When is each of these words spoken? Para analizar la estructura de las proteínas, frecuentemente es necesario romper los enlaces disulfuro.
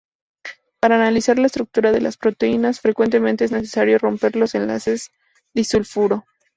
Para 0.79 0.95
analizar 0.95 1.37
la 1.37 1.45
estructura 1.45 1.91
de 1.91 2.01
las 2.01 2.17
proteínas, 2.17 2.79
frecuentemente 2.79 3.45
es 3.45 3.51
necesario 3.51 3.99
romper 3.99 4.35
los 4.35 4.55
enlaces 4.55 5.11
disulfuro. 5.53 6.25